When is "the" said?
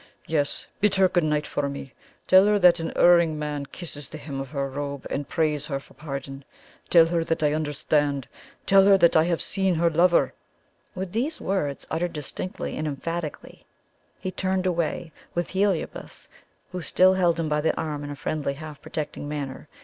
4.09-4.17, 17.61-17.79